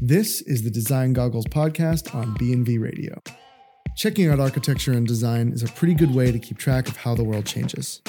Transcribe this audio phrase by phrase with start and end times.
[0.00, 3.20] This is the Design Goggles podcast on B&V Radio.
[3.96, 7.16] Checking out architecture and design is a pretty good way to keep track of how
[7.16, 8.00] the world changes.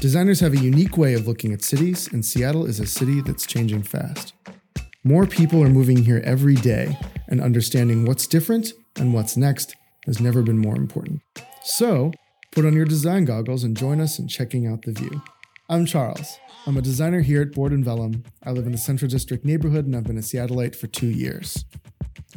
[0.00, 3.46] Designers have a unique way of looking at cities, and Seattle is a city that's
[3.46, 4.32] changing fast.
[5.04, 6.98] More people are moving here every day,
[7.28, 11.20] and understanding what's different and what's next has never been more important.
[11.62, 12.12] So,
[12.52, 15.22] put on your design goggles and join us in checking out the view.
[15.70, 16.38] I'm Charles.
[16.66, 18.24] I'm a designer here at Board and Vellum.
[18.42, 21.66] I live in the Central District neighborhood and I've been a Seattleite for two years.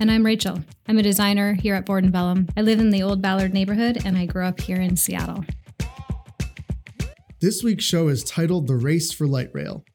[0.02, 0.60] And I'm Rachel.
[0.90, 2.50] I'm a designer here at Board and Vellum.
[2.58, 5.46] I live in the Old Ballard neighborhood and I grew up here in Seattle.
[7.40, 9.86] This week's show is titled The Race for Light Rail.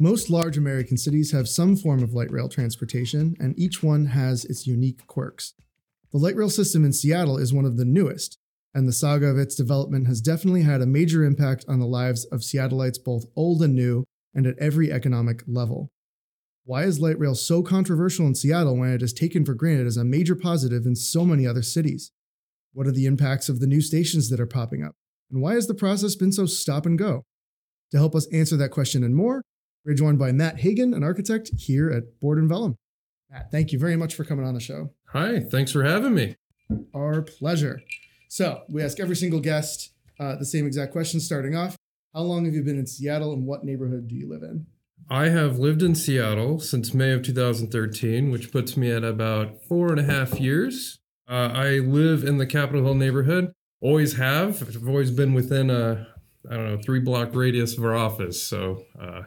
[0.00, 4.44] Most large American cities have some form of light rail transportation, and each one has
[4.46, 5.54] its unique quirks.
[6.10, 8.39] The light rail system in Seattle is one of the newest,
[8.74, 12.24] and the saga of its development has definitely had a major impact on the lives
[12.26, 15.90] of Seattleites both old and new, and at every economic level.
[16.64, 19.96] Why is light rail so controversial in Seattle when it is taken for granted as
[19.96, 22.12] a major positive in so many other cities?
[22.72, 24.94] What are the impacts of the new stations that are popping up?
[25.30, 27.24] And why has the process been so stop and go?
[27.90, 29.42] To help us answer that question and more,
[29.84, 32.76] we're joined by Matt Hagan, an architect here at Board and Vellum.
[33.30, 34.90] Matt, thank you very much for coming on the show.
[35.08, 36.36] Hi, thanks for having me.
[36.94, 37.80] Our pleasure.
[38.32, 41.76] So, we ask every single guest uh, the same exact question starting off.
[42.14, 44.66] How long have you been in Seattle and what neighborhood do you live in?
[45.10, 49.90] I have lived in Seattle since May of 2013, which puts me at about four
[49.90, 51.00] and a half years.
[51.28, 53.52] Uh, I live in the Capitol Hill neighborhood.
[53.80, 54.62] Always have.
[54.62, 56.06] I've always been within a,
[56.48, 58.40] I don't know, three block radius of our office.
[58.40, 59.22] So uh,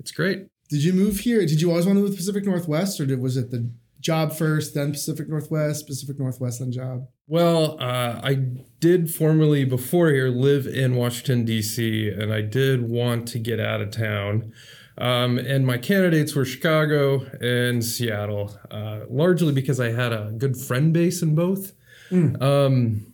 [0.00, 0.48] it's great.
[0.68, 1.46] Did you move here?
[1.46, 4.32] Did you always want to move to Pacific Northwest or did, was it the job
[4.32, 7.06] first, then Pacific Northwest, Pacific Northwest, then job?
[7.26, 8.34] Well, uh, I
[8.80, 13.80] did formerly before here live in Washington, D.C., and I did want to get out
[13.80, 14.52] of town.
[14.96, 20.56] Um, and my candidates were Chicago and Seattle, uh, largely because I had a good
[20.56, 21.72] friend base in both.
[22.10, 22.42] Mm.
[22.42, 23.07] Um,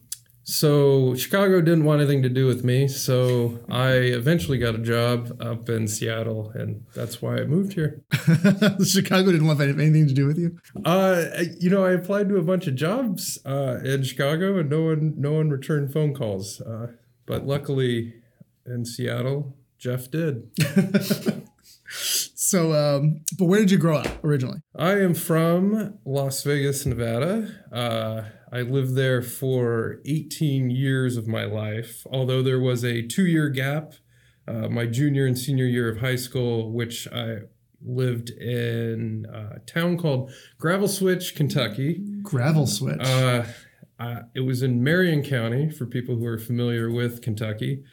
[0.44, 5.40] so Chicago didn't want anything to do with me, so I eventually got a job
[5.40, 8.02] up in Seattle, and that's why I moved here.
[8.84, 10.58] Chicago didn't want anything to do with you.
[10.84, 11.24] Uh,
[11.58, 15.14] you know, I applied to a bunch of jobs uh, in Chicago, and no one,
[15.16, 16.60] no one returned phone calls.
[16.60, 16.88] Uh,
[17.26, 18.14] but luckily,
[18.66, 20.50] in Seattle, Jeff did.
[22.44, 24.58] so, um, but where did you grow up originally?
[24.76, 27.48] I am from Las Vegas, Nevada.
[27.72, 33.24] Uh, I lived there for 18 years of my life, although there was a two
[33.24, 33.94] year gap,
[34.46, 37.38] uh, my junior and senior year of high school, which I
[37.82, 42.02] lived in a town called Gravel Switch, Kentucky.
[42.22, 43.00] Gravel Switch.
[43.00, 43.44] Uh,
[43.98, 47.84] uh, it was in Marion County for people who are familiar with Kentucky.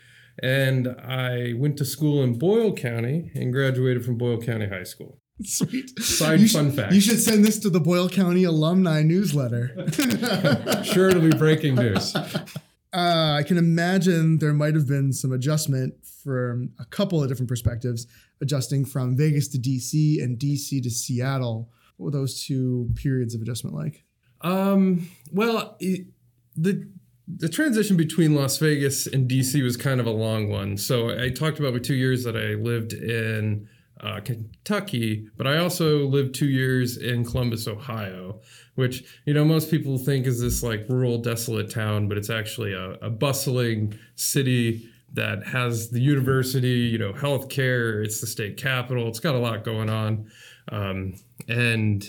[0.42, 5.20] And I went to school in Boyle County and graduated from Boyle County High School.
[5.44, 6.00] Sweet.
[6.00, 6.94] Side you fun should, fact.
[6.94, 9.74] You should send this to the Boyle County alumni newsletter.
[10.84, 12.16] sure, it'll be breaking news.
[12.16, 15.94] Uh, I can imagine there might have been some adjustment
[16.24, 18.08] from a couple of different perspectives,
[18.42, 21.70] adjusting from Vegas to DC and DC to Seattle.
[21.98, 24.04] What were those two periods of adjustment like?
[24.42, 26.08] Um, well, it,
[26.56, 26.90] the
[27.28, 30.78] the transition between Las Vegas and DC was kind of a long one.
[30.78, 33.68] So I talked about the two years that I lived in
[34.02, 38.42] uh, Kentucky, but I also lived two years in Columbus, Ohio,
[38.76, 42.74] which you know most people think is this like rural, desolate town, but it's actually
[42.74, 48.04] a, a bustling city that has the university, you know, healthcare.
[48.04, 49.08] It's the state capital.
[49.08, 50.32] It's got a lot going on,
[50.72, 51.16] um,
[51.48, 52.04] and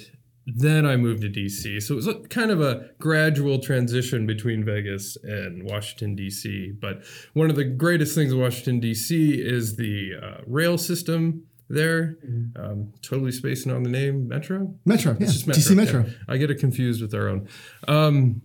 [0.47, 1.83] then I moved to DC.
[1.83, 6.81] So it was kind of a gradual transition between Vegas and Washington, DC.
[6.81, 12.19] But one of the greatest things in Washington, DC is the uh, rail system there.
[12.27, 12.63] Mm-hmm.
[12.63, 14.75] Um, totally spacing on the name Metro.
[14.85, 15.27] Metro, yeah.
[15.27, 15.53] Metro.
[15.53, 16.05] DC Metro.
[16.07, 16.13] Yeah.
[16.29, 17.49] I get it confused with our own.
[17.87, 18.43] Um,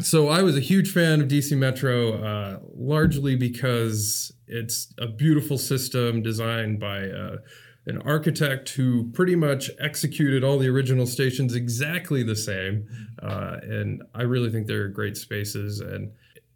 [0.00, 5.58] so I was a huge fan of DC Metro, uh, largely because it's a beautiful
[5.58, 7.36] system designed by uh,
[7.86, 12.86] an architect who pretty much executed all the original stations exactly the same.
[13.20, 15.80] Uh, and I really think they're great spaces.
[15.80, 16.12] And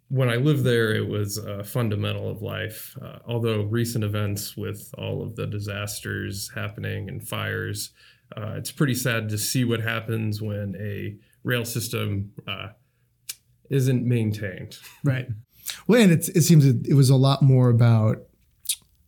[0.09, 2.95] when I lived there, it was a fundamental of life.
[3.01, 7.91] Uh, although recent events with all of the disasters happening and fires,
[8.35, 12.69] uh, it's pretty sad to see what happens when a rail system uh,
[13.69, 14.77] isn't maintained.
[15.03, 15.27] Right.
[15.87, 18.19] Well, and it seems it was a lot more about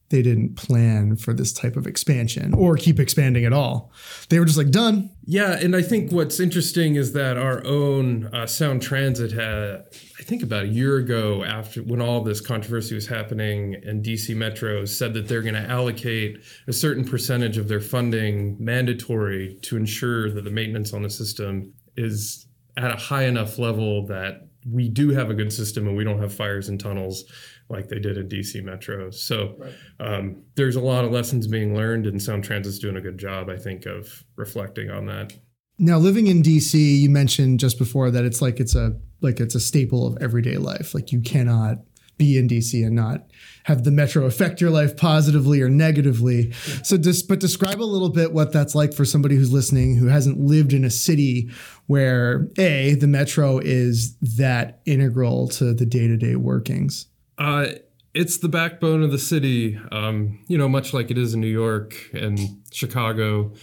[0.10, 3.92] they didn't plan for this type of expansion or keep expanding at all.
[4.30, 5.12] They were just like done.
[5.26, 9.86] Yeah, and I think what's interesting is that our own uh, Sound Transit had,
[10.20, 14.36] I think about a year ago, after when all this controversy was happening, and DC
[14.36, 19.78] Metro said that they're going to allocate a certain percentage of their funding mandatory to
[19.78, 22.48] ensure that the maintenance on the system is
[22.78, 26.20] at a high enough level that we do have a good system and we don't
[26.20, 27.26] have fires in tunnels
[27.70, 29.12] like they did in DC Metro.
[29.12, 29.74] So right.
[30.00, 33.50] um, there's a lot of lessons being learned, and Sound Transit's doing a good job,
[33.50, 35.34] I think, of reflecting on that.
[35.78, 39.56] Now, living in DC, you mentioned just before that it's like it's a like it's
[39.56, 40.94] a staple of everyday life.
[40.94, 41.78] Like you cannot
[42.20, 43.26] be in DC and not
[43.64, 46.48] have the metro affect your life positively or negatively.
[46.48, 46.82] Yeah.
[46.84, 50.08] So just but describe a little bit what that's like for somebody who's listening who
[50.08, 51.50] hasn't lived in a city
[51.88, 57.08] where a the metro is that integral to the day-to-day workings.
[57.40, 57.68] Uh,
[58.14, 61.48] it's the backbone of the city, um, you know, much like it is in New
[61.48, 62.40] York and
[62.72, 63.54] Chicago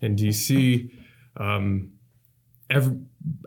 [0.00, 0.90] and DC.
[1.36, 1.92] Um,
[2.70, 2.96] every,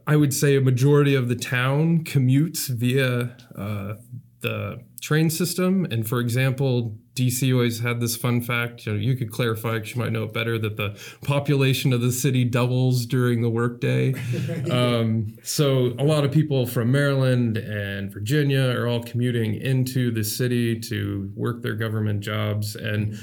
[0.06, 3.96] I would say a majority of the town commutes via uh,
[4.42, 5.86] the train system.
[5.90, 8.86] And for example, DC always had this fun fact.
[8.86, 12.02] You, know, you could clarify because you might know it better that the population of
[12.02, 14.14] the city doubles during the workday.
[14.72, 20.24] um, so a lot of people from Maryland and Virginia are all commuting into the
[20.24, 23.18] city to work their government jobs and.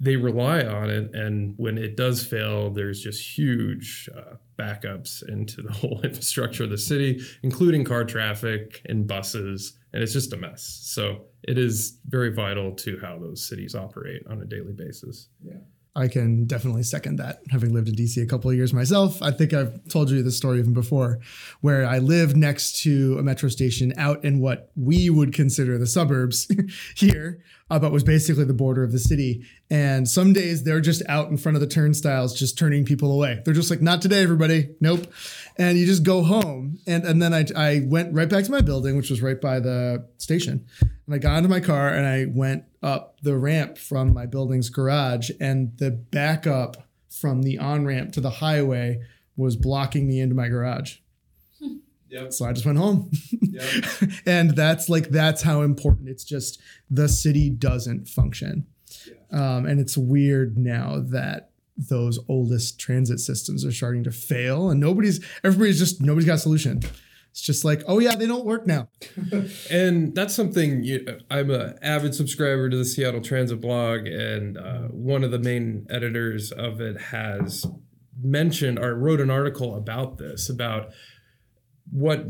[0.00, 5.60] They rely on it, and when it does fail, there's just huge uh, backups into
[5.60, 10.36] the whole infrastructure of the city, including car traffic and buses and it's just a
[10.36, 10.80] mess.
[10.82, 15.28] So it is very vital to how those cities operate on a daily basis.
[15.42, 15.58] Yeah.
[15.98, 17.40] I can definitely second that.
[17.50, 20.36] Having lived in DC a couple of years myself, I think I've told you this
[20.36, 21.18] story even before,
[21.60, 25.88] where I lived next to a metro station out in what we would consider the
[25.88, 26.46] suburbs
[26.96, 29.44] here, uh, but was basically the border of the city.
[29.70, 33.42] And some days they're just out in front of the turnstiles, just turning people away.
[33.44, 34.76] They're just like, not today, everybody.
[34.80, 35.12] Nope.
[35.58, 36.78] And you just go home.
[36.86, 39.58] And, and then I, I went right back to my building, which was right by
[39.58, 40.66] the station.
[40.80, 44.70] And I got into my car and I went up the ramp from my building's
[44.70, 45.30] garage.
[45.40, 49.00] And the backup from the on ramp to the highway
[49.36, 50.98] was blocking me into my garage.
[52.10, 52.32] Yep.
[52.32, 53.10] So I just went home.
[53.32, 53.84] Yep.
[54.26, 56.60] and that's like, that's how important it's just
[56.90, 58.66] the city doesn't function.
[59.30, 61.47] Um, and it's weird now that
[61.78, 66.38] those oldest transit systems are starting to fail and nobody's everybody's just nobody's got a
[66.38, 66.80] solution
[67.30, 68.88] it's just like oh yeah they don't work now
[69.70, 74.88] and that's something you, i'm an avid subscriber to the seattle transit blog and uh,
[74.88, 77.64] one of the main editors of it has
[78.20, 80.90] mentioned or wrote an article about this about
[81.90, 82.26] what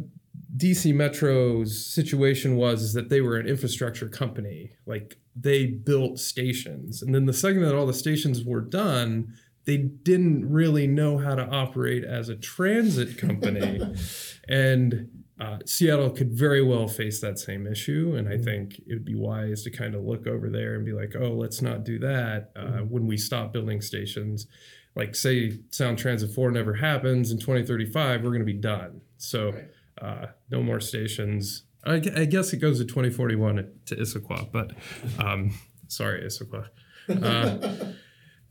[0.57, 4.73] DC Metro's situation was is that they were an infrastructure company.
[4.87, 7.03] Like they built stations.
[7.03, 11.35] And then the second that all the stations were done, they didn't really know how
[11.35, 13.81] to operate as a transit company.
[14.49, 18.15] and uh, Seattle could very well face that same issue.
[18.17, 18.45] And I mm-hmm.
[18.45, 21.33] think it would be wise to kind of look over there and be like, oh,
[21.33, 22.85] let's not do that uh, mm-hmm.
[22.89, 24.47] when we stop building stations.
[24.97, 29.01] Like, say, Sound Transit 4 never happens in 2035, we're going to be done.
[29.19, 29.55] So,
[30.01, 31.65] uh, no more stations.
[31.89, 34.73] I, I, guess it goes to 2041 to Issaquah, but
[35.19, 35.53] um,
[35.89, 36.69] sorry, Issaquah.
[37.09, 37.93] Uh,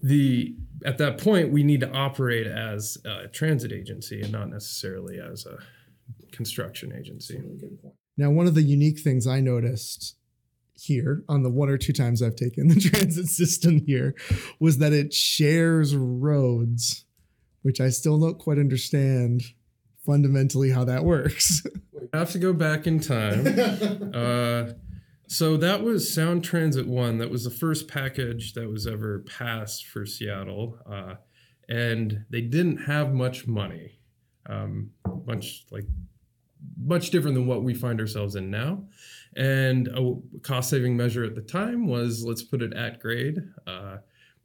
[0.01, 0.56] the
[0.86, 5.45] at that point we need to operate as a transit agency and not necessarily as
[5.45, 5.57] a
[6.31, 7.42] construction agency.
[8.18, 10.16] Now, one of the unique things I noticed
[10.80, 14.16] here on the one or two times I've taken the transit system here
[14.60, 17.06] was that it shares roads,
[17.62, 19.41] which I still don't quite understand
[20.06, 21.63] fundamentally how that works.
[22.13, 24.11] I have to go back in time.
[24.13, 24.73] uh,
[25.27, 27.17] so that was Sound Transit One.
[27.17, 31.15] That was the first package that was ever passed for Seattle, uh,
[31.67, 33.99] and they didn't have much money.
[34.45, 34.91] Um,
[35.25, 35.85] much like
[36.81, 38.83] much different than what we find ourselves in now.
[39.35, 43.37] And a cost saving measure at the time was let's put it at grade.
[43.67, 43.97] Uh,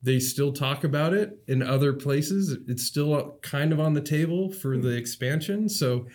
[0.02, 2.56] they still talk about it in other places.
[2.66, 5.68] It's still kind of on the table for the expansion.
[5.68, 6.08] So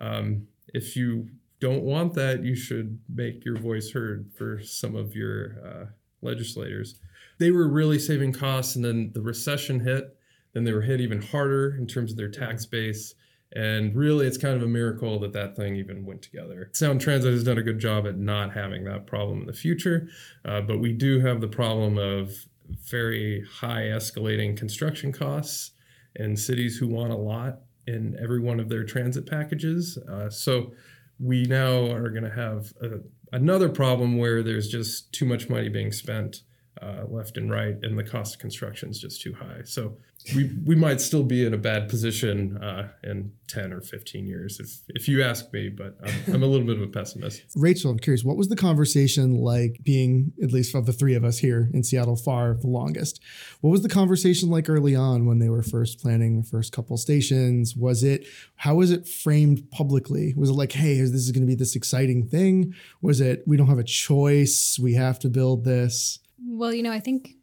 [0.00, 1.28] um, if you
[1.60, 5.84] don't want that, you should make your voice heard for some of your uh,
[6.22, 7.00] legislators.
[7.38, 10.16] They were really saving costs, and then the recession hit.
[10.52, 13.14] Then they were hit even harder in terms of their tax base.
[13.54, 16.70] And really, it's kind of a miracle that that thing even went together.
[16.74, 20.08] Sound Transit has done a good job at not having that problem in the future,
[20.44, 22.46] uh, but we do have the problem of
[22.90, 25.70] very high escalating construction costs
[26.14, 29.98] and cities who want a lot in every one of their transit packages.
[30.10, 30.72] Uh, so
[31.18, 33.00] we now are going to have a,
[33.32, 36.42] another problem where there's just too much money being spent
[36.82, 39.62] uh, left and right, and the cost of construction is just too high.
[39.64, 39.96] So
[40.34, 44.60] we we might still be in a bad position uh, in ten or fifteen years,
[44.60, 45.68] if if you ask me.
[45.68, 47.42] But I'm, I'm a little bit of a pessimist.
[47.56, 51.24] Rachel, I'm curious, what was the conversation like being, at least of the three of
[51.24, 53.20] us here in Seattle, far the longest?
[53.60, 56.96] What was the conversation like early on when they were first planning the first couple
[56.96, 57.74] stations?
[57.76, 60.34] Was it, how was it framed publicly?
[60.36, 62.74] Was it like, hey, this is going to be this exciting thing?
[63.02, 66.20] Was it, we don't have a choice, we have to build this?
[66.46, 67.34] Well, you know, I think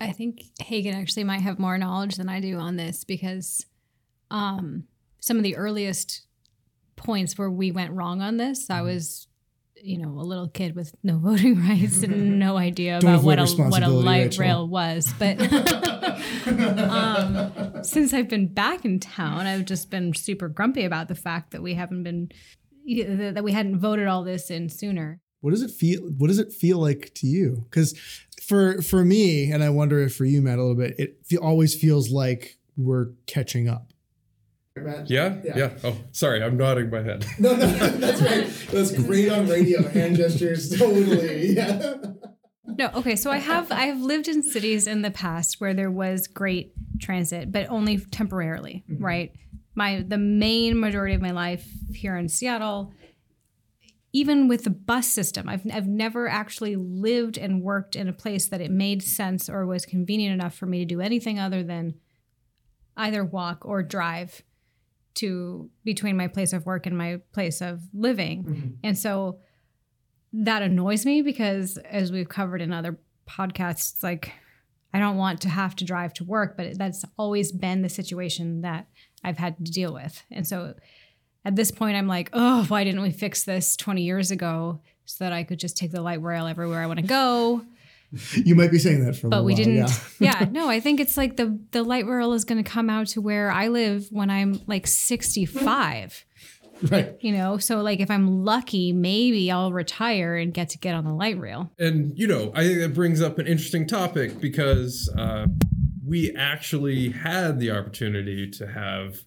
[0.00, 3.64] I think Hagen actually might have more knowledge than I do on this because
[4.30, 4.84] um,
[5.20, 6.26] some of the earliest
[6.96, 8.86] points where we went wrong on this, I mm-hmm.
[8.86, 9.28] was,
[9.76, 13.46] you know, a little kid with no voting rights and no idea about what a
[13.46, 14.42] what a light Rachel.
[14.42, 15.12] rail was.
[15.18, 15.40] But
[16.46, 21.52] um, since I've been back in town, I've just been super grumpy about the fact
[21.52, 22.30] that we haven't been
[22.86, 25.20] that we hadn't voted all this in sooner.
[25.40, 26.00] What does it feel?
[26.02, 27.66] What does it feel like to you?
[27.70, 27.98] Because
[28.46, 31.36] for for me, and I wonder if for you, Matt, a little bit, it fe-
[31.36, 33.90] always feels like we're catching up.
[34.76, 35.36] Yeah?
[35.44, 35.70] yeah, yeah.
[35.84, 37.24] Oh, sorry, I'm nodding my head.
[37.38, 38.46] no, no, that's right.
[38.72, 39.86] That's great on radio.
[39.88, 41.52] Hand gestures, totally.
[41.54, 41.94] Yeah.
[42.66, 43.14] No, okay.
[43.14, 46.72] So I have I have lived in cities in the past where there was great
[47.00, 49.04] transit, but only temporarily, mm-hmm.
[49.04, 49.32] right?
[49.76, 52.92] My the main majority of my life here in Seattle
[54.14, 58.46] even with the bus system, I've, I've never actually lived and worked in a place
[58.46, 61.94] that it made sense or was convenient enough for me to do anything other than
[62.96, 64.42] either walk or drive
[65.14, 68.44] to between my place of work and my place of living.
[68.44, 68.68] Mm-hmm.
[68.84, 69.40] And so
[70.32, 74.30] that annoys me because as we've covered in other podcasts, like
[74.92, 78.60] I don't want to have to drive to work, but that's always been the situation
[78.60, 78.86] that
[79.24, 80.22] I've had to deal with.
[80.30, 80.74] And so
[81.44, 85.24] at this point, I'm like, oh, why didn't we fix this 20 years ago so
[85.24, 87.64] that I could just take the light rail everywhere I want to go?
[88.36, 90.00] You might be saying that for but we while, didn't.
[90.20, 90.38] Yeah.
[90.40, 93.08] yeah, no, I think it's like the the light rail is going to come out
[93.08, 96.24] to where I live when I'm like 65.
[96.90, 97.16] Right.
[97.20, 101.04] You know, so like if I'm lucky, maybe I'll retire and get to get on
[101.04, 101.70] the light rail.
[101.78, 105.46] And you know, I think that brings up an interesting topic because uh,
[106.04, 109.24] we actually had the opportunity to have.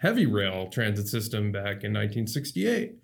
[0.00, 2.94] Heavy rail transit system back in 1968.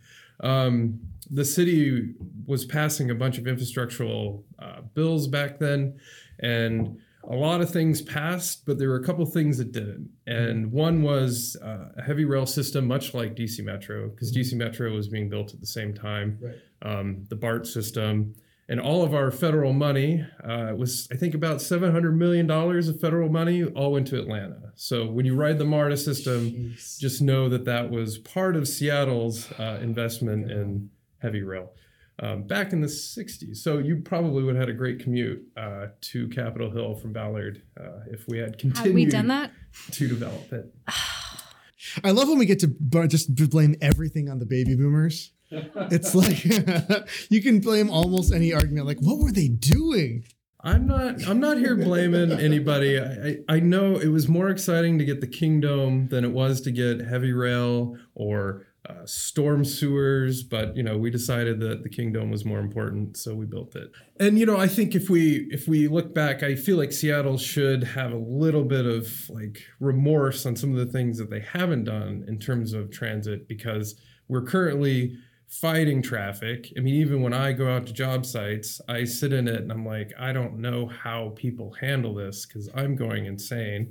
[0.41, 1.01] Um,
[1.31, 2.15] the city
[2.47, 5.99] was passing a bunch of infrastructural uh, bills back then,
[6.41, 6.99] and
[7.29, 10.09] a lot of things passed, but there were a couple things that didn't.
[10.27, 14.93] And one was uh, a heavy rail system, much like DC Metro, because DC Metro
[14.93, 16.39] was being built at the same time.
[16.41, 16.55] Right.
[16.83, 18.35] Um, the BART system,
[18.69, 23.01] and all of our federal money uh, was i think about 700 million dollars of
[23.01, 24.73] federal money all went to atlanta.
[24.75, 26.99] So when you ride the marta system Jeez.
[26.99, 31.73] just know that that was part of seattle's uh, investment in heavy rail.
[32.19, 35.89] Um, back in the 60s so you probably would have had a great commute uh,
[36.01, 39.51] to capitol hill from ballard uh, if we had continued had we done that?
[39.93, 40.75] to develop it.
[42.05, 42.69] I love when we get to
[43.07, 46.45] just blame everything on the baby boomers it's like
[47.31, 48.87] you can blame almost any argument.
[48.87, 50.25] Like, what were they doing?
[50.61, 51.27] I'm not.
[51.29, 52.99] I'm not here blaming anybody.
[52.99, 56.61] I, I, I know it was more exciting to get the Kingdome than it was
[56.63, 60.43] to get heavy rail or uh, storm sewers.
[60.43, 63.93] But you know, we decided that the Kingdome was more important, so we built it.
[64.19, 67.39] And you know, I think if we if we look back, I feel like Seattle
[67.39, 71.41] should have a little bit of like remorse on some of the things that they
[71.41, 73.95] haven't done in terms of transit because
[74.29, 75.17] we're currently
[75.49, 76.73] fighting traffic.
[76.77, 79.71] I mean, even when I go out to job sites, I sit in it and
[79.71, 83.87] I'm like, I don't know how people handle this because I'm going insane.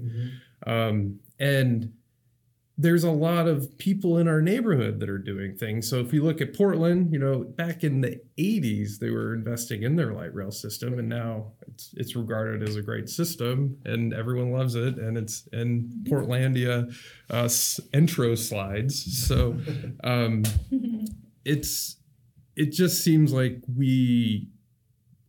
[0.65, 0.69] Mm-hmm.
[0.69, 1.91] Um, and
[2.77, 5.89] there's a lot of people in our neighborhood that are doing things.
[5.89, 9.83] So if you look at Portland, you know, back in the 80s, they were investing
[9.83, 14.13] in their light rail system, and now it's it's regarded as a great system, and
[14.13, 16.93] everyone loves it, and it's in Portlandia
[17.29, 17.49] uh,
[17.93, 19.25] intro slides.
[19.25, 19.57] So
[20.03, 20.43] um,
[21.45, 21.97] it's
[22.55, 24.49] it just seems like we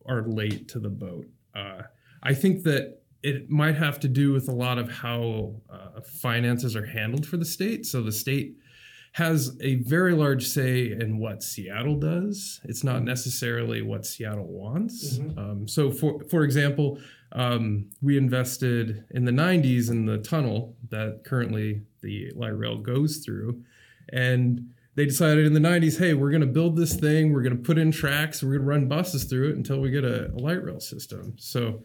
[0.05, 1.25] are late to the boat.
[1.55, 1.83] Uh,
[2.23, 6.75] I think that it might have to do with a lot of how uh, finances
[6.75, 7.85] are handled for the state.
[7.85, 8.55] So the state
[9.13, 12.61] has a very large say in what Seattle does.
[12.65, 15.17] It's not necessarily what Seattle wants.
[15.17, 15.39] Mm-hmm.
[15.39, 16.99] Um, so, for for example,
[17.31, 23.17] um, we invested in the '90s in the tunnel that currently the light rail goes
[23.17, 23.63] through,
[24.13, 27.55] and they decided in the 90s, hey, we're going to build this thing, we're going
[27.55, 30.31] to put in tracks, we're going to run buses through it until we get a,
[30.31, 31.35] a light rail system.
[31.37, 31.83] So,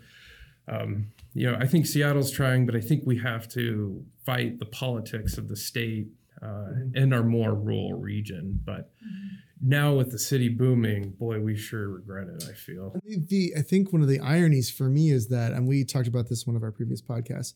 [0.67, 4.65] um, you know, I think Seattle's trying, but I think we have to fight the
[4.65, 6.09] politics of the state
[6.41, 6.97] uh, mm-hmm.
[6.97, 8.59] in our more rural region.
[8.65, 8.91] But
[9.61, 12.45] now with the city booming, boy, we sure regret it.
[12.49, 12.95] I feel.
[13.05, 16.09] The, the I think one of the ironies for me is that, and we talked
[16.09, 17.53] about this in one of our previous podcasts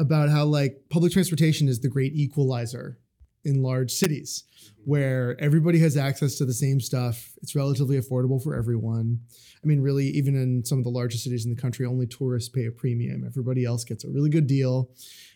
[0.00, 2.98] about how like public transportation is the great equalizer
[3.44, 4.44] in large cities
[4.84, 7.32] where everybody has access to the same stuff.
[7.42, 9.20] It's relatively affordable for everyone.
[9.62, 12.48] I mean, really, even in some of the largest cities in the country, only tourists
[12.48, 13.24] pay a premium.
[13.26, 14.90] Everybody else gets a really good deal,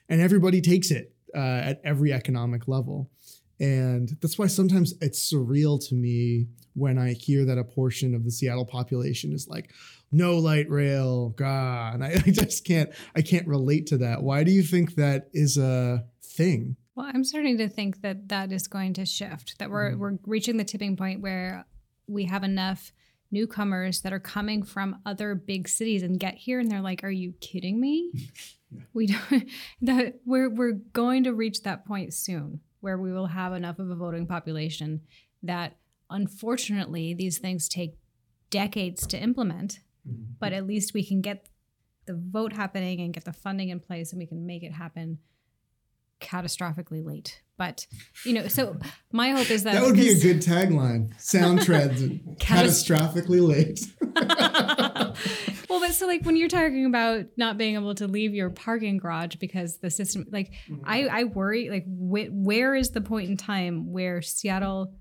[0.08, 3.10] and everybody takes it uh, at every economic level.
[3.60, 8.24] And that's why sometimes it's surreal to me when I hear that a portion of
[8.24, 9.70] the Seattle population is like,
[10.10, 11.94] no light rail, God.
[11.94, 14.22] And I, I just can't, I can't relate to that.
[14.22, 16.76] Why do you think that is a thing?
[16.94, 19.58] Well, I'm starting to think that that is going to shift.
[19.58, 20.00] That we're mm-hmm.
[20.00, 21.66] we're reaching the tipping point where
[22.06, 22.92] we have enough
[23.30, 27.10] newcomers that are coming from other big cities and get here and they're like, "Are
[27.10, 28.12] you kidding me?"
[28.70, 28.82] yeah.
[28.92, 29.48] We don't
[29.82, 33.90] that we're we're going to reach that point soon where we will have enough of
[33.90, 35.00] a voting population
[35.42, 35.76] that
[36.10, 37.98] unfortunately these things take
[38.50, 40.32] decades to implement, mm-hmm.
[40.38, 41.48] but at least we can get
[42.06, 45.18] the vote happening and get the funding in place and we can make it happen
[46.20, 47.42] catastrophically late.
[47.56, 47.86] But
[48.24, 48.76] you know, so
[49.12, 51.18] my hope is that that would be a good tagline.
[51.20, 52.02] Sound treads
[52.40, 53.80] catastrophically late.
[55.68, 58.96] well, but so like when you're talking about not being able to leave your parking
[58.96, 60.82] garage because the system, like mm-hmm.
[60.84, 64.92] I, I worry, like wh- where is the point in time where Seattle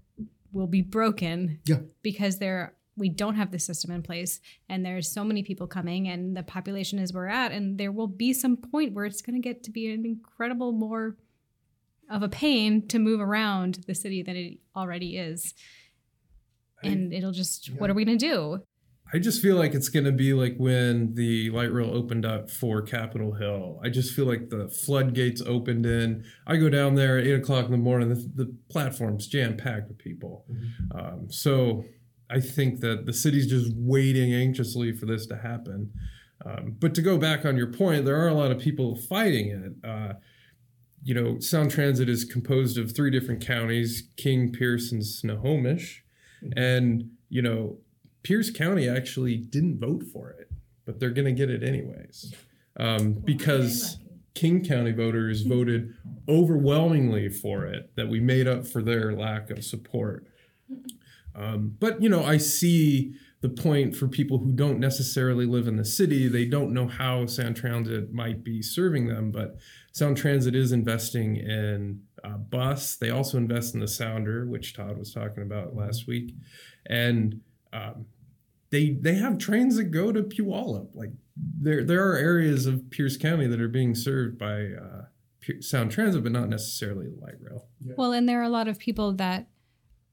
[0.52, 1.60] will be broken?
[1.66, 1.80] Yeah.
[2.04, 6.08] Because there we don't have the system in place and there's so many people coming
[6.08, 9.22] and the population is where we're at and there will be some point where it's
[9.22, 11.18] going to get to be an incredible more
[12.10, 15.54] of a pain to move around the city than it already is
[16.84, 17.76] and I, it'll just yeah.
[17.78, 18.62] what are we going to do
[19.16, 22.50] I just feel like it's going to be like when the light rail opened up
[22.50, 23.80] for Capitol Hill.
[23.84, 26.26] I just feel like the floodgates opened in.
[26.48, 28.10] I go down there at eight o'clock in the morning.
[28.10, 30.46] The, the platform's jam packed with people.
[30.52, 30.98] Mm-hmm.
[30.98, 31.84] Um, so
[32.30, 35.92] I think that the city's just waiting anxiously for this to happen.
[36.46, 39.48] Um, but to go back on your point, there are a lot of people fighting
[39.50, 39.88] it.
[39.88, 40.14] Uh,
[41.04, 46.04] you know, Sound Transit is composed of three different counties King, Pierce, and Snohomish.
[46.44, 46.58] Mm-hmm.
[46.58, 47.78] And, you know,
[48.24, 50.50] Pierce County actually didn't vote for it,
[50.86, 52.34] but they're going to get it anyways.
[52.78, 53.98] Um, because
[54.34, 55.94] King County voters voted
[56.28, 60.26] overwhelmingly for it, that we made up for their lack of support.
[61.36, 65.76] Um, but you know, I see the point for people who don't necessarily live in
[65.76, 66.30] the city.
[66.30, 69.58] They don't know how Sound Transit might be serving them, but
[69.92, 72.96] Sound Transit is investing in a bus.
[72.96, 76.34] They also invest in the Sounder, which Todd was talking about last week,
[76.86, 77.42] and
[77.74, 78.06] um,
[78.70, 80.88] they they have trains that go to Puyallup.
[80.94, 85.02] Like there there are areas of Pierce County that are being served by uh,
[85.60, 87.68] Sound Transit, but not necessarily the light rail.
[87.84, 87.96] Yeah.
[87.98, 89.48] Well, and there are a lot of people that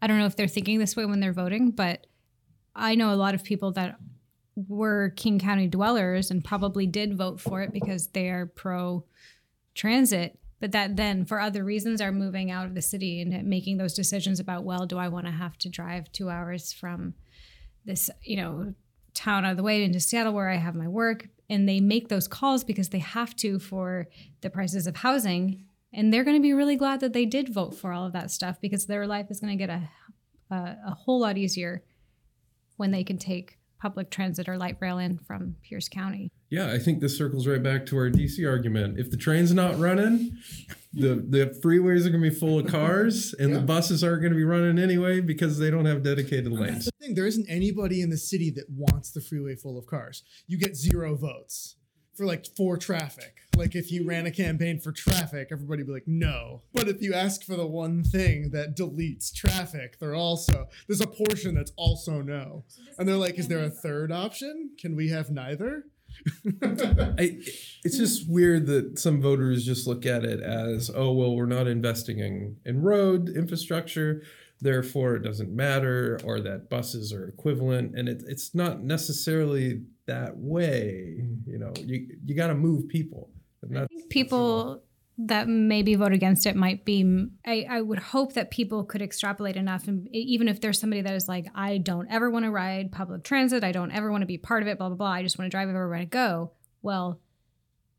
[0.02, 2.06] I don't know if they're thinking this way when they're voting, but
[2.74, 3.98] I know a lot of people that
[4.68, 9.04] were King County dwellers and probably did vote for it because they are pro
[9.74, 13.76] transit, but that then for other reasons are moving out of the city and making
[13.76, 17.14] those decisions about, well, do I want to have to drive two hours from
[17.84, 18.74] this, you know,
[19.14, 21.28] town out of the way into Seattle where I have my work?
[21.48, 24.08] And they make those calls because they have to for
[24.40, 27.74] the prices of housing and they're going to be really glad that they did vote
[27.74, 29.88] for all of that stuff because their life is going to get a,
[30.50, 31.83] a, a whole lot easier
[32.76, 36.31] when they can take public transit or light rail in from Pierce County.
[36.50, 38.98] Yeah, I think this circles right back to our DC argument.
[38.98, 40.37] If the train's not running,
[40.92, 43.57] the the freeways are going to be full of cars, and yeah.
[43.57, 46.72] the buses aren't going to be running anyway because they don't have dedicated lanes.
[46.72, 47.14] That's the thing.
[47.14, 50.22] There isn't anybody in the city that wants the freeway full of cars.
[50.46, 51.76] You get zero votes
[52.20, 53.37] for like for traffic.
[53.56, 56.61] Like if you ran a campaign for traffic, everybody would be like, no.
[56.74, 61.06] But if you ask for the one thing that deletes traffic, they're also there's a
[61.06, 62.64] portion that's also no.
[62.98, 64.72] And they're like, is there a third option?
[64.78, 65.85] Can we have neither?
[66.62, 67.38] I,
[67.85, 71.68] it's just weird that some voters just look at it as, oh well, we're not
[71.68, 74.22] investing in, in road infrastructure,
[74.61, 80.37] therefore it doesn't matter, or that buses are equivalent, and it, it's not necessarily that
[80.37, 81.25] way.
[81.46, 83.31] You know, you you got to move people.
[83.64, 84.83] I think people
[85.27, 89.57] that maybe vote against it might be I, I would hope that people could extrapolate
[89.57, 92.90] enough and even if there's somebody that is like i don't ever want to ride
[92.90, 95.23] public transit i don't ever want to be part of it blah blah blah i
[95.23, 97.20] just want to drive everywhere i go well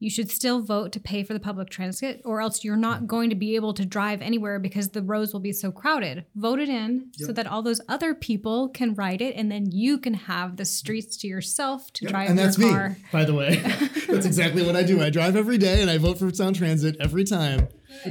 [0.01, 3.07] you should still vote to pay for the public transit, or else you're not mm.
[3.07, 6.25] going to be able to drive anywhere because the roads will be so crowded.
[6.35, 9.99] Vote it in so that all those other people can ride it, and then you
[9.99, 12.89] can have the streets to yourself to drive and your that's car.
[12.89, 13.55] me, by the way.
[14.07, 14.99] that's exactly what I do.
[15.01, 17.67] I drive every day and I vote for Sound Transit every time.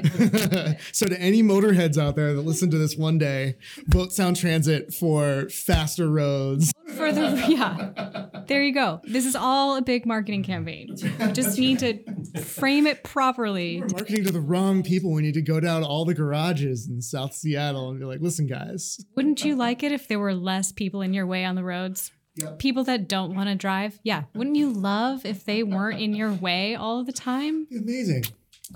[0.93, 4.95] so to any motorheads out there that listen to this one day, vote Sound Transit
[4.95, 6.73] for faster roads.
[7.01, 9.01] For the yeah, there you go.
[9.05, 10.97] This is all a big marketing campaign.
[11.33, 11.99] Just need to
[12.43, 13.81] frame it properly.
[13.81, 15.13] Marketing to the wrong people.
[15.13, 18.47] We need to go down all the garages in South Seattle and be like, listen,
[18.47, 19.03] guys.
[19.17, 22.13] Wouldn't you like it if there were less people in your way on the roads?
[22.37, 22.59] Yep.
[22.59, 23.99] People that don't want to drive.
[24.03, 24.25] Yeah.
[24.35, 27.67] Wouldn't you love if they weren't in your way all the time?
[27.71, 28.25] Amazing.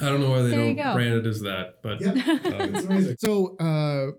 [0.00, 2.14] I don't know why they There don't brand it as that, but um,
[2.74, 3.16] It's amazing.
[3.18, 4.12] So, uh,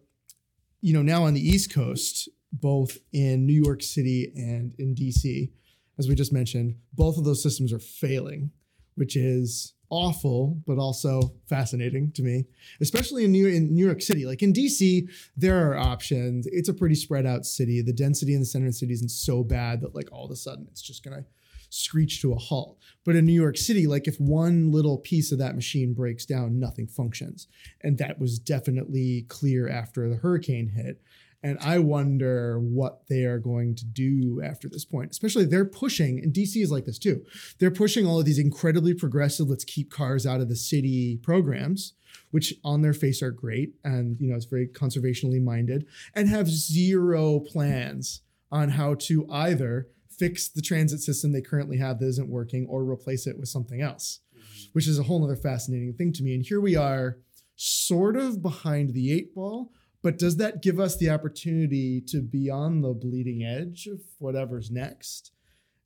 [0.82, 5.52] you know, now on the East Coast, both in New York City and in DC,
[5.98, 8.52] as we just mentioned, both of those systems are failing,
[8.96, 12.46] which is awful, but also fascinating to me,
[12.82, 14.26] especially in New, in New York City.
[14.26, 16.48] Like in DC, there are options.
[16.48, 17.82] It's a pretty spread out city.
[17.82, 20.32] The density in the center of the city isn't so bad that, like, all of
[20.32, 21.26] a sudden it's just going to
[21.70, 22.78] screech to a halt.
[23.04, 26.60] But in New York City, like if one little piece of that machine breaks down,
[26.60, 27.48] nothing functions.
[27.82, 31.02] And that was definitely clear after the hurricane hit.
[31.45, 35.12] And I wonder what they are going to do after this point.
[35.12, 37.23] Especially they're pushing, and DC is like this too.
[37.60, 41.93] They're pushing all of these incredibly progressive, let's keep cars out of the city programs,
[42.31, 43.75] which on their face are great.
[43.84, 49.88] And, you know, it's very conservationally minded and have zero plans on how to either
[50.10, 53.84] fix the transit system they currently have that isn't working or replace it with something
[53.84, 54.69] else, mm-hmm.
[54.73, 56.34] which is a whole other fascinating thing to me.
[56.34, 57.19] And here we are,
[57.55, 59.71] sort of behind the eight ball.
[60.06, 64.70] But does that give us the opportunity to be on the bleeding edge of whatever's
[64.70, 65.32] next?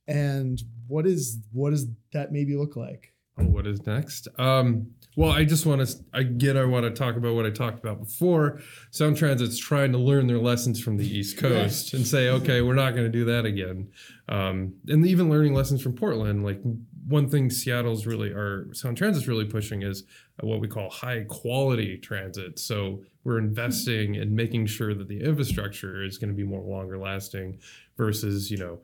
[0.06, 3.14] And what is what does that maybe look like?
[3.38, 4.28] Oh, what is next?
[4.38, 6.58] Um, well, I just want to again.
[6.58, 8.60] I want to talk about what I talked about before.
[8.90, 12.74] Sound Transit's trying to learn their lessons from the East Coast and say, okay, we're
[12.74, 13.88] not going to do that again.
[14.28, 16.44] Um, and even learning lessons from Portland.
[16.44, 16.60] Like
[17.10, 20.04] one thing Seattle's really, or Sound Transit's really pushing is
[20.40, 22.58] what we call high quality transit.
[22.58, 26.98] So we're investing in making sure that the infrastructure is going to be more longer
[26.98, 27.58] lasting
[27.96, 28.80] versus you know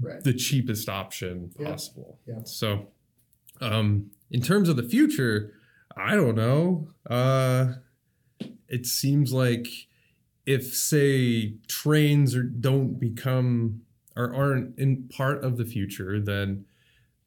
[0.00, 0.22] Right.
[0.22, 1.70] the cheapest option Yeah.
[1.70, 2.18] possible.
[2.26, 2.42] Yeah.
[2.44, 2.88] So,
[3.60, 5.52] um, in terms of the future,
[5.96, 6.88] I don't know.
[7.08, 7.74] Uh,
[8.68, 9.66] it seems like
[10.44, 13.80] if, say, trains are, don't become
[14.16, 16.64] or aren't in part of the future, then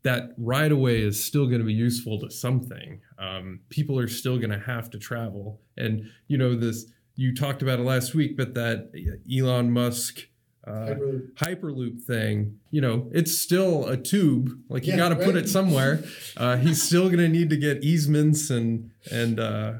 [0.03, 3.01] that right away is still going to be useful to something.
[3.17, 6.85] Um, people are still going to have to travel, and you know this.
[7.15, 8.91] You talked about it last week, but that
[9.29, 10.21] Elon Musk
[10.65, 10.95] uh,
[11.35, 14.51] Hyperloop thing, you know, it's still a tube.
[14.69, 16.03] Like you Yeah, got to put it somewhere.
[16.37, 19.73] Uh, he's still going to need to get easements and and uh,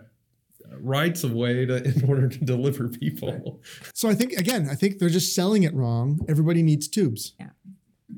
[0.82, 3.62] rights of way to in order to deliver people.
[3.94, 6.20] So I think again, I think they're just selling it wrong.
[6.28, 7.36] Everybody needs tubes.
[7.40, 7.50] Yeah,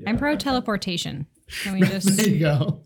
[0.08, 1.28] I'm pro teleportation.
[1.64, 2.84] Can we There just you go.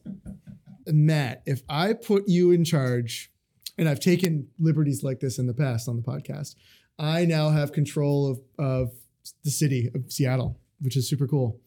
[0.88, 3.32] Matt, if I put you in charge,
[3.78, 6.56] and I've taken liberties like this in the past on the podcast,
[7.00, 8.92] I now have control of, of
[9.44, 11.60] the city of Seattle, which is super cool.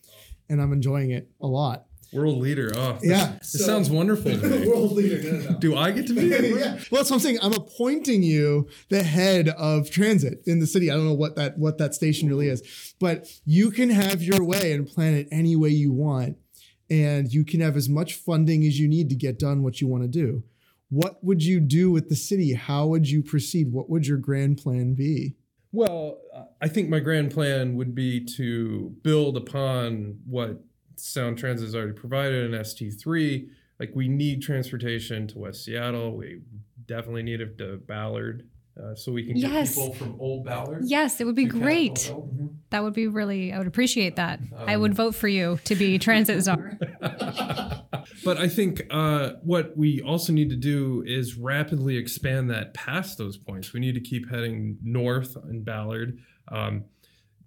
[0.48, 1.84] And I'm enjoying it a lot.
[2.10, 2.72] World leader.
[2.74, 4.66] Oh, this- Yeah, This so- sounds wonderful to me.
[4.66, 5.20] World leader.
[5.30, 5.58] No, no, no.
[5.58, 6.32] Do I get to be?
[6.32, 6.58] it?
[6.58, 6.72] yeah.
[6.90, 7.38] Well, that's what I'm saying.
[7.42, 10.90] I'm appointing you the head of transit in the city.
[10.90, 14.42] I don't know what that what that station really is, but you can have your
[14.42, 16.38] way and plan it any way you want,
[16.90, 19.86] and you can have as much funding as you need to get done what you
[19.86, 20.42] want to do.
[20.90, 22.54] What would you do with the city?
[22.54, 23.72] How would you proceed?
[23.72, 25.36] What would your grand plan be?
[25.70, 26.18] Well,
[26.62, 30.62] I think my grand plan would be to build upon what
[30.96, 33.48] Sound Transit has already provided in ST3.
[33.78, 36.16] Like, we need transportation to West Seattle.
[36.16, 36.40] We
[36.86, 38.48] definitely need it to Ballard
[38.82, 39.74] uh, so we can get Yes.
[39.74, 40.82] people from Old Ballard.
[40.86, 41.98] Yes, it would be great.
[42.00, 42.30] Hill.
[42.70, 44.40] That would be really, I would appreciate that.
[44.66, 46.78] I Um, would vote for you to be transit czar.
[48.24, 53.18] but I think uh, what we also need to do is rapidly expand that past
[53.18, 53.72] those points.
[53.72, 56.18] We need to keep heading north in Ballard.
[56.48, 56.84] Um,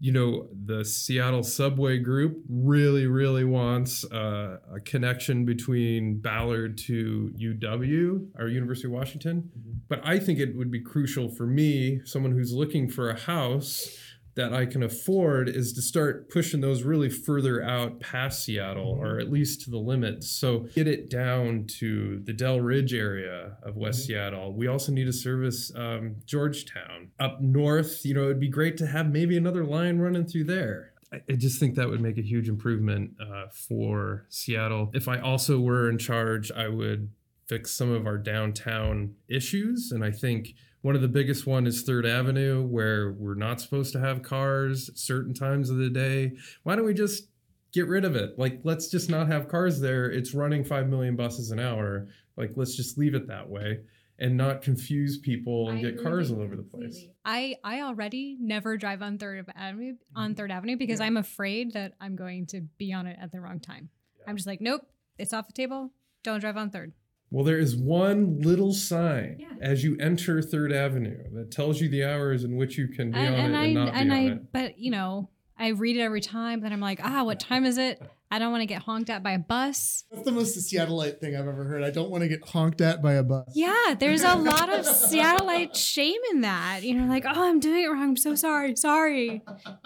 [0.01, 7.31] you know, the Seattle subway group really, really wants uh, a connection between Ballard to
[7.39, 9.51] UW our University of Washington.
[9.87, 13.95] But I think it would be crucial for me, someone who's looking for a house
[14.35, 19.19] that I can afford, is to start pushing those really further out past Seattle or
[19.19, 20.31] at least to the limits.
[20.31, 24.53] So get it down to the Delridge area of West Seattle.
[24.53, 27.11] We also need to service um, Georgetown.
[27.19, 30.93] Up north, you know, it'd be great to have maybe another line running through there.
[31.11, 34.91] I, I just think that would make a huge improvement uh, for Seattle.
[34.93, 37.09] If I also were in charge, I would
[37.47, 41.83] fix some of our downtown issues, and I think one of the biggest one is
[41.83, 46.33] Third Avenue, where we're not supposed to have cars at certain times of the day.
[46.63, 47.27] Why don't we just
[47.71, 48.37] get rid of it?
[48.39, 50.05] Like, let's just not have cars there.
[50.11, 52.07] It's running five million buses an hour.
[52.37, 53.81] Like, let's just leave it that way
[54.19, 56.93] and not confuse people and I get cars all over the place.
[56.95, 57.13] completely.
[57.25, 60.17] I I already never drive on Third Avenue Mm-hmm.
[60.17, 63.39] on Third Avenue because I'm afraid that I'm going to be on it at the
[63.41, 63.89] wrong time.
[64.27, 64.81] I'm just like, nope,
[65.17, 65.91] it's off the table.
[66.23, 66.93] Don't drive on Third.
[67.31, 69.47] Well, there is one little sign Yeah.
[69.61, 73.17] as you enter Third Avenue that tells you the hours in which you can be
[73.17, 74.51] and, on and it I and not and be I on it.
[74.51, 76.61] but you know I read it every time.
[76.61, 78.01] Then I'm like, ah, what time is it?
[78.33, 80.05] I don't want to get honked at by a bus.
[80.11, 81.83] That's the most Seattleite thing I've ever heard.
[81.83, 83.45] I don't want to get honked at by a bus.
[83.53, 86.81] Yeah, there's a lot of Seattleite shame in that.
[86.83, 88.01] You know, like, oh, I'm doing it wrong.
[88.01, 88.75] I'm so sorry.
[88.75, 89.41] Sorry.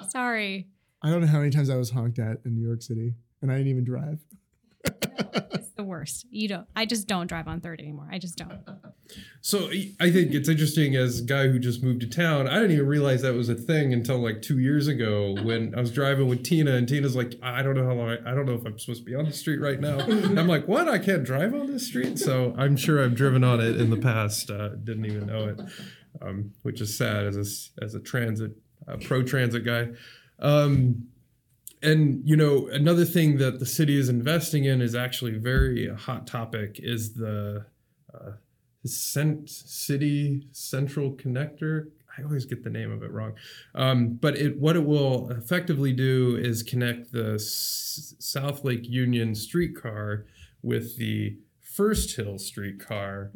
[0.09, 0.67] Sorry.
[1.01, 3.51] I don't know how many times I was honked at in New York City, and
[3.51, 4.19] I didn't even drive.
[5.53, 6.25] It's the worst.
[6.29, 6.67] You don't.
[6.75, 8.07] I just don't drive on third anymore.
[8.11, 8.59] I just don't.
[9.41, 9.69] So
[9.99, 12.47] I think it's interesting as a guy who just moved to town.
[12.47, 15.81] I didn't even realize that was a thing until like two years ago when I
[15.81, 18.09] was driving with Tina, and Tina's like, "I don't know how long.
[18.09, 20.39] I, I don't know if I'm supposed to be on the street right now." And
[20.39, 20.87] I'm like, "What?
[20.89, 23.97] I can't drive on this street?" So I'm sure I've driven on it in the
[23.97, 24.49] past.
[24.49, 25.61] Uh, didn't even know it,
[26.21, 28.53] um, which is sad as a as a transit
[28.87, 29.89] uh, pro transit guy.
[30.39, 31.07] Um,
[31.85, 36.27] and you know another thing that the city is investing in is actually very hot
[36.27, 37.65] topic is the
[38.13, 38.31] uh,
[38.85, 41.89] Cent City Central Connector.
[42.17, 43.33] I always get the name of it wrong,
[43.73, 49.35] um, but it what it will effectively do is connect the S- South Lake Union
[49.35, 50.25] streetcar
[50.61, 53.31] with the First Hill streetcar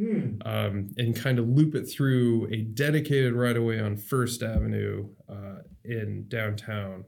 [0.45, 5.09] um, and kind of loop it through a dedicated right of way on First Avenue
[5.27, 7.03] uh, in downtown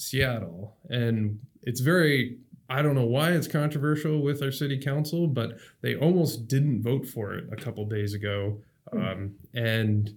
[0.00, 0.76] Seattle.
[0.88, 5.96] And it's very, I don't know why it's controversial with our city council, but they
[5.96, 8.60] almost didn't vote for it a couple days ago.
[8.92, 10.16] Um, and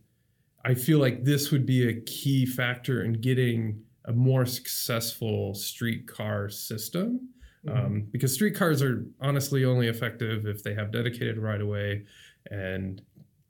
[0.66, 6.50] I feel like this would be a key factor in getting a more successful streetcar
[6.50, 7.30] system.
[7.66, 12.04] Um, because streetcars are honestly only effective if they have dedicated right of way
[12.52, 13.02] and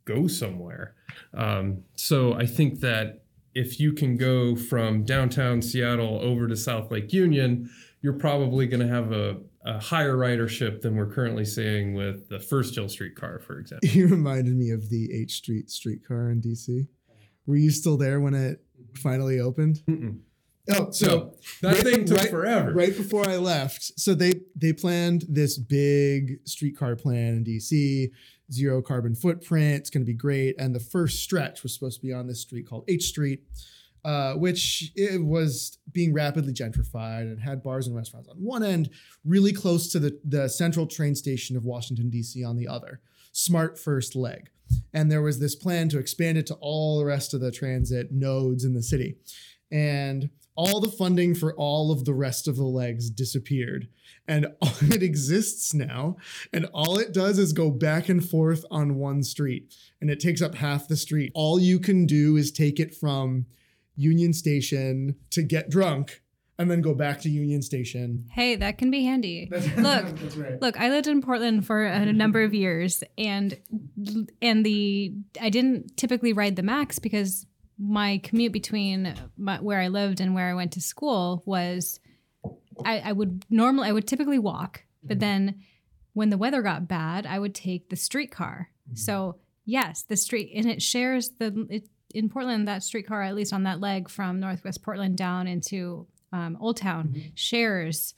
[0.06, 0.94] go somewhere.
[1.34, 3.23] Um, so I think that
[3.56, 7.70] if you can go from downtown Seattle over to South Lake Union,
[8.02, 12.40] you're probably going to have a, a higher ridership than we're currently seeing with the
[12.40, 13.88] First Hill streetcar, for example.
[13.90, 16.88] You reminded me of the H Street streetcar in DC.
[17.46, 18.64] Were you still there when it
[18.96, 19.82] finally opened?
[19.90, 20.20] Mm-mm.
[20.72, 22.74] Oh, so So that right- thing took right- forever.
[22.74, 28.10] right before I left, so they they planned this big streetcar plan in DC,
[28.54, 29.82] zero carbon footprint.
[29.82, 30.56] It's going to be great.
[30.60, 33.44] And the first stretch was supposed to be on this street called H Street,
[34.06, 38.90] uh, which it was being rapidly gentrified and had bars and restaurants on one end,
[39.26, 42.44] really close to the the central train station of Washington D.C.
[42.44, 43.02] on the other.
[43.32, 44.50] Smart first leg.
[44.94, 48.12] And there was this plan to expand it to all the rest of the transit
[48.12, 49.18] nodes in the city.
[49.72, 53.88] And all the funding for all of the rest of the legs disappeared.
[54.28, 56.18] And it exists now.
[56.52, 59.74] And all it does is go back and forth on one street.
[60.02, 61.32] And it takes up half the street.
[61.36, 63.46] All you can do is take it from
[63.96, 66.22] Union Station to get drunk
[66.60, 68.26] and then go back to Union Station.
[68.32, 69.50] Hey, that can be handy.
[69.78, 70.06] Look,
[70.38, 70.62] right.
[70.62, 73.58] Look, I lived in Portland for a number of years, and
[74.42, 77.46] and the I didn't typically ride the Max because
[77.78, 82.00] my commute between my, where I lived and where I went to school was
[82.86, 85.20] I, I would normally I would typically walk, but mm-hmm.
[85.20, 85.60] then
[86.14, 88.70] when the weather got bad, I would take the streetcar.
[88.88, 88.96] Mm-hmm.
[88.96, 93.54] So yes, the street and it shares the it, in Portland that streetcar at least
[93.54, 97.30] on that leg from Northwest Portland down into um, Old Town mm-hmm.
[97.36, 98.16] shares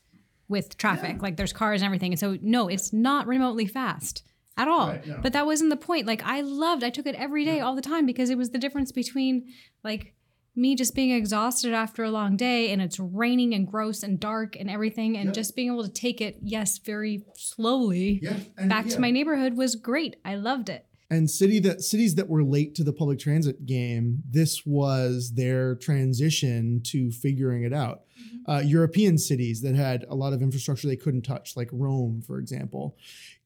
[0.48, 1.22] with traffic.
[1.22, 2.14] Like there's cars and everything.
[2.14, 4.24] And so no, it's not remotely fast
[4.58, 4.90] at all.
[4.90, 5.20] Right, no.
[5.22, 6.08] But that wasn't the point.
[6.08, 8.58] Like I loved, I took it every day, all the time, because it was the
[8.58, 9.48] difference between
[9.84, 10.14] like
[10.56, 14.56] me just being exhausted after a long day and it's raining and gross and dark
[14.58, 18.38] and everything, and just being able to take it, yes, very slowly Yeah.
[18.58, 18.96] and- back yeah.
[18.96, 20.16] to my neighborhood was great.
[20.24, 20.86] I loved it.
[21.12, 25.76] and city that cities that were late to the public transit game this was their
[25.76, 28.00] transition to figuring it out
[28.48, 32.40] uh, european cities that had a lot of infrastructure they couldn't touch like rome for
[32.40, 32.98] example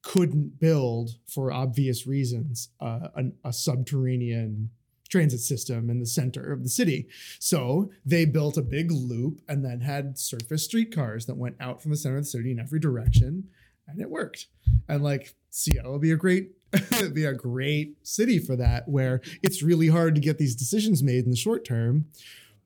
[0.02, 4.70] couldn't build for obvious reasons uh, an, a subterranean
[5.10, 7.08] transit system in the center of the city.
[7.40, 11.90] So they built a big loop and then had surface streetcars that went out from
[11.90, 13.48] the center of the city in every direction
[13.88, 14.46] and it worked.
[14.88, 19.20] And like seattle would be a great it'd be a great city for that where
[19.42, 22.06] it's really hard to get these decisions made in the short term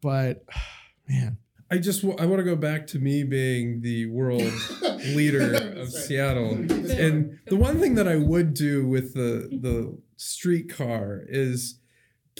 [0.02, 0.44] but
[1.08, 1.38] man
[1.70, 4.42] I just wa- I want to go back to me being the world
[5.14, 6.52] leader of Seattle.
[6.54, 11.80] And the one thing that I would do with the the streetcar is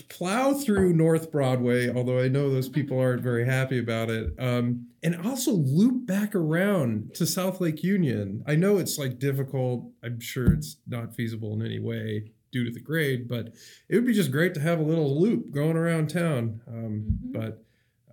[0.09, 4.33] plow through North Broadway, although I know those people aren't very happy about it.
[4.39, 8.43] Um, and also loop back around to South Lake Union.
[8.47, 9.89] I know it's like difficult.
[10.03, 13.49] I'm sure it's not feasible in any way due to the grade, but
[13.89, 16.61] it would be just great to have a little loop going around town.
[16.67, 17.33] Um, Mhm.
[17.33, 17.65] But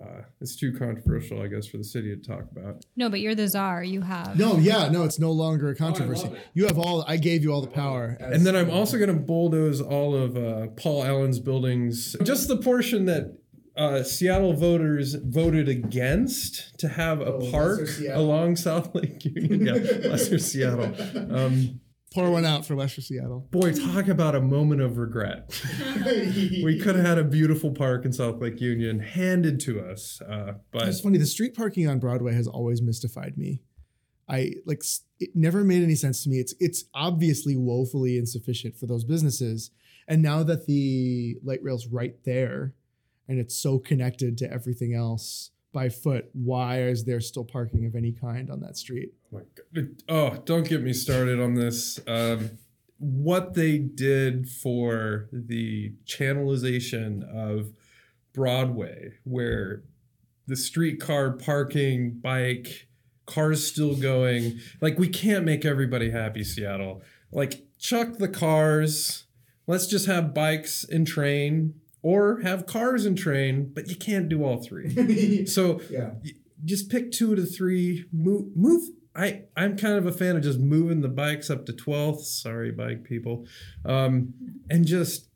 [0.01, 2.83] uh, it's too controversial, I guess, for the city to talk about.
[2.95, 3.83] No, but you're the czar.
[3.83, 4.37] You have.
[4.37, 6.23] No, yeah, no, it's no longer a controversy.
[6.27, 6.41] love it.
[6.53, 7.03] you have all.
[7.07, 8.17] I gave you all the power.
[8.19, 12.47] as- And then I'm also going to bulldoze all of uh, Paul Allen's buildings, just
[12.47, 13.37] the portion that
[13.77, 19.65] uh, Seattle voters voted against to have a Oh, park along South Lake Union.
[19.67, 20.93] Yeah, Lesser Seattle.
[21.31, 21.79] Um,
[22.13, 23.47] pour one out for Western Seattle.
[23.51, 25.61] boy, talk about a moment of regret.
[26.05, 30.53] we could have had a beautiful park in South Lake Union handed to us, uh,
[30.71, 31.17] but It's funny.
[31.17, 33.61] The street parking on Broadway has always mystified me.
[34.27, 34.83] I like
[35.19, 36.39] it never made any sense to me.
[36.39, 39.71] It's it's obviously woefully insufficient for those businesses.
[40.07, 42.73] And now that the light rail's right there
[43.27, 47.95] and it's so connected to everything else by foot, why is there still parking of
[47.95, 49.13] any kind on that street?
[49.31, 49.47] Oh.
[50.09, 51.99] Oh, don't get me started on this.
[52.07, 52.57] Um,
[52.97, 57.73] what they did for the channelization of
[58.33, 59.83] Broadway, where
[60.47, 62.87] the streetcar parking, bike,
[63.25, 64.59] cars still going.
[64.81, 67.01] Like, we can't make everybody happy, Seattle.
[67.31, 69.25] Like, chuck the cars.
[69.67, 74.43] Let's just have bikes and train, or have cars and train, but you can't do
[74.43, 75.45] all three.
[75.47, 76.11] So, yeah.
[76.65, 78.05] just pick two to three.
[78.11, 78.89] Move, move.
[79.15, 82.21] I I'm kind of a fan of just moving the bikes up to 12th.
[82.21, 83.45] Sorry, bike people.
[83.85, 84.33] Um,
[84.69, 85.27] and just,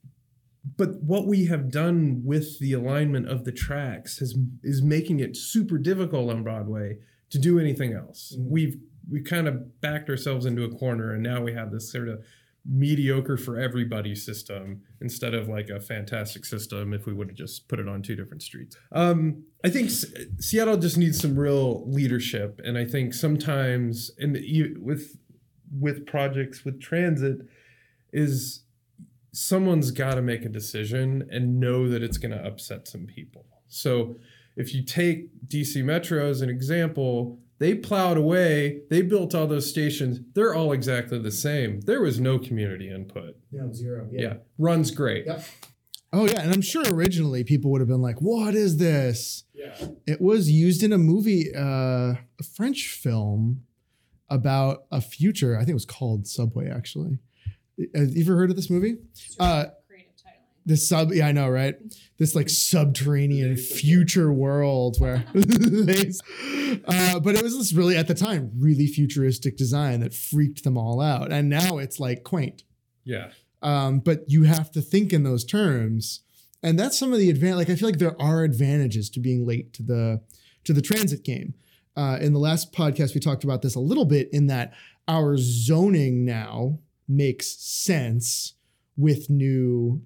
[0.78, 5.36] but what we have done with the alignment of the tracks has is making it
[5.36, 6.98] super difficult on Broadway
[7.32, 8.36] to do anything else.
[8.40, 8.50] Mhm.
[8.50, 8.78] We've
[9.12, 12.24] we kind of backed ourselves into a corner, and now we have this sort of
[12.68, 17.68] mediocre for everybody system instead of like a fantastic system if we would have just
[17.68, 18.76] put it on two different streets.
[18.92, 20.06] Um, I think S-
[20.40, 25.18] Seattle just needs some real leadership, and I think sometimes and you, with
[25.80, 27.38] with projects with transit
[28.14, 28.64] is
[29.32, 33.46] someone's got to make a decision and know that it's going to upset some people.
[33.68, 34.16] So
[34.56, 39.70] if you take DC Metro as an example, they plowed away, they built all those
[39.70, 40.20] stations.
[40.34, 41.82] They're all exactly the same.
[41.82, 43.36] There was no community input.
[43.52, 44.08] No, zero.
[44.12, 45.26] Yeah, runs great.
[45.26, 45.44] Yep.
[46.14, 49.76] Oh yeah, and I'm sure originally people would have been like, "What is this?" Yeah.
[50.06, 53.64] It was used in a movie, uh, a French film
[54.30, 55.56] about a future.
[55.56, 56.70] I think it was called Subway.
[56.70, 57.20] Actually,
[57.94, 58.98] have you ever heard of this movie?
[59.40, 59.85] Uh, Creative titling.
[60.66, 61.76] This sub, yeah, I know, right?
[62.18, 68.52] This like subterranean future world where, uh, but it was this really at the time
[68.58, 72.64] really futuristic design that freaked them all out, and now it's like quaint
[73.04, 73.30] Yeah.
[73.62, 76.22] um, but you have to think in those terms
[76.64, 79.46] and that's some of the advantage like i feel like there are advantages to being
[79.46, 80.22] late to the
[80.64, 81.54] to the transit game
[81.96, 84.74] uh, in the last podcast we talked about this a little bit in that
[85.08, 88.56] our zoning now makes sense
[88.98, 90.02] with new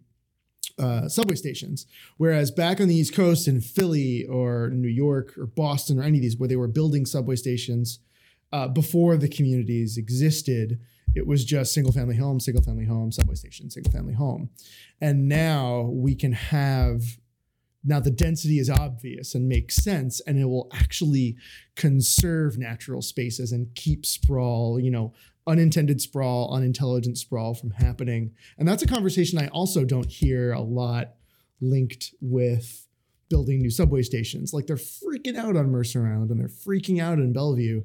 [0.79, 1.85] uh, subway stations
[2.17, 6.17] whereas back on the east coast in philly or new york or boston or any
[6.17, 7.99] of these where they were building subway stations
[8.51, 10.79] uh, before the communities existed
[11.15, 14.49] it was just single family home, single family home, subway station, single family home.
[15.01, 17.01] And now we can have
[17.83, 21.37] now the density is obvious and makes sense and it will actually
[21.77, 25.13] conserve natural spaces and keep sprawl, you know,
[25.49, 28.31] unintended sprawl, unintelligent sprawl from happening.
[28.57, 31.15] And that's a conversation I also don't hear a lot
[31.59, 32.85] linked with
[33.29, 34.53] building new subway stations.
[34.53, 37.83] Like they're freaking out on Mercer Island and they're freaking out in Bellevue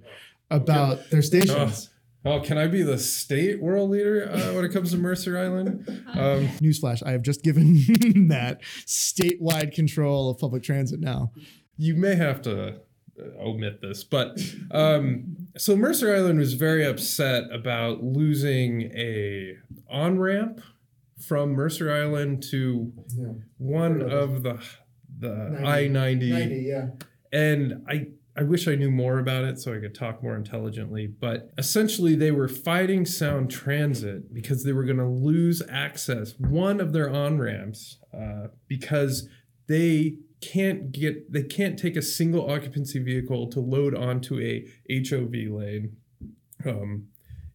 [0.51, 1.91] about their stations.
[2.27, 5.87] Oh, can I be the state world leader uh, when it comes to Mercer Island?
[6.15, 7.75] Um, Newsflash, I have just given
[8.29, 11.33] that statewide control of public transit now.
[11.77, 12.77] you may have to
[13.41, 14.39] omit this, but
[14.71, 19.57] um, so Mercer Island was very upset about losing a
[19.89, 20.61] on ramp
[21.19, 22.93] from Mercer Island to
[23.59, 24.63] one of the
[25.19, 26.89] the I ninety, yeah.
[27.33, 28.09] and I.
[28.37, 31.07] I wish I knew more about it so I could talk more intelligently.
[31.07, 36.81] But essentially, they were fighting Sound Transit because they were going to lose access, one
[36.81, 39.29] of their on ramps, uh, because
[39.69, 40.17] they
[40.53, 45.97] can't get they can't take a single occupancy vehicle to load onto a HOV lane,
[46.65, 47.09] um,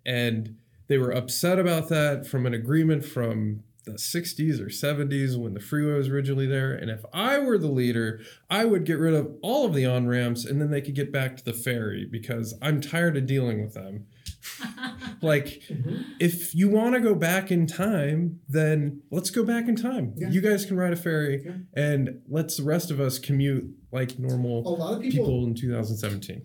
[0.06, 0.56] and
[0.88, 5.60] they were upset about that from an agreement from the 60s or 70s when the
[5.60, 6.74] freeway was originally there.
[6.74, 10.08] And if I were the leader, I would get rid of all of the on
[10.08, 13.62] ramps and then they could get back to the ferry because I'm tired of dealing
[13.62, 14.06] with them.
[15.22, 16.02] like, mm-hmm.
[16.20, 20.14] if you want to go back in time, then let's go back in time.
[20.16, 20.30] Yeah.
[20.30, 21.54] You guys can ride a ferry Yeah.
[21.74, 26.42] and let's the rest of us commute like normal A lot of people in 2017.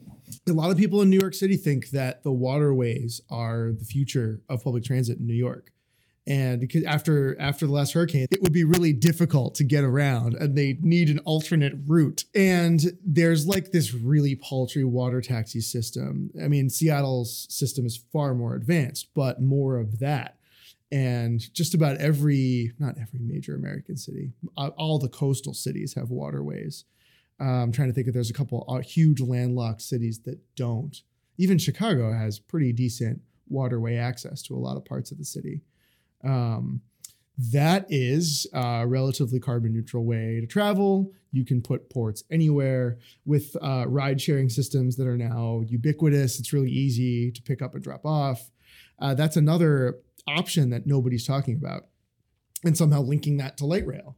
[0.49, 4.41] a lot of people in New York City think that the waterways are the future
[4.49, 5.71] of public transit in New York.
[6.27, 10.35] And because after after the last hurricane, it would be really difficult to get around
[10.35, 12.25] and they need an alternate route.
[12.35, 16.31] And there's like this really paltry water taxi system.
[16.43, 20.39] I mean, Seattle's system is far more advanced, but more of that.
[20.91, 26.85] And just about every, not every major American city, all the coastal cities have waterways.
[27.41, 30.97] I'm trying to think if there's a couple uh, huge landlocked cities that don't.
[31.37, 35.63] Even Chicago has pretty decent waterway access to a lot of parts of the city.
[36.25, 36.83] Um,
[37.37, 41.13] that is a relatively carbon neutral way to travel.
[41.33, 46.39] You can put ports anywhere with uh, ride sharing systems that are now ubiquitous.
[46.39, 48.51] It's really easy to pick up and drop off.
[49.01, 49.99] Uh, that's another
[50.29, 51.87] option that nobody's talking about.
[52.65, 54.17] And somehow linking that to light rail.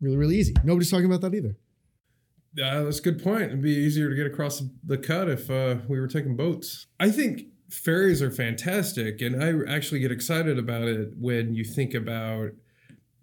[0.00, 0.54] Really, really easy.
[0.62, 1.56] Nobody's talking about that either.
[2.54, 3.42] Yeah, that's a good point.
[3.42, 6.86] It'd be easier to get across the cut if uh, we were taking boats.
[6.98, 11.94] I think ferries are fantastic, and I actually get excited about it when you think
[11.94, 12.50] about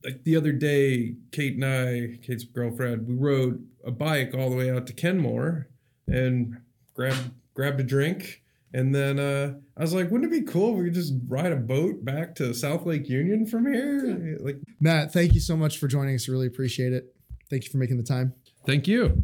[0.03, 4.55] like the other day, Kate and I, Kate's girlfriend, we rode a bike all the
[4.55, 5.67] way out to Kenmore
[6.07, 6.61] and
[6.93, 8.43] grabbed grabbed a drink.
[8.73, 11.53] And then uh, I was like, wouldn't it be cool if we could just ride
[11.53, 14.37] a boat back to South Lake Union from here?
[14.41, 16.27] Like, Matt, thank you so much for joining us.
[16.27, 17.15] Really appreciate it.
[17.49, 18.33] Thank you for making the time.
[18.65, 19.23] thank you.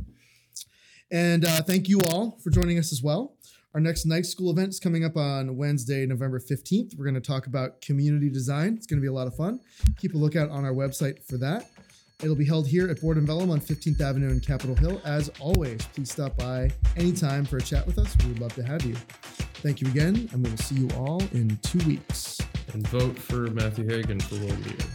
[1.11, 3.35] And uh, thank you all for joining us as well.
[3.73, 6.97] Our next night school event is coming up on Wednesday, November 15th.
[6.97, 8.75] We're going to talk about community design.
[8.75, 9.61] It's going to be a lot of fun.
[9.97, 11.69] Keep a lookout on our website for that.
[12.21, 15.01] It'll be held here at Board and Vellum on 15th Avenue in Capitol Hill.
[15.05, 18.13] As always, please stop by anytime for a chat with us.
[18.21, 18.95] We would love to have you.
[19.63, 22.39] Thank you again, and we will see you all in two weeks.
[22.73, 24.85] And vote for Matthew Hagan for world leader.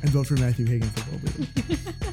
[0.00, 1.90] And vote for Matthew Hagan for world leader.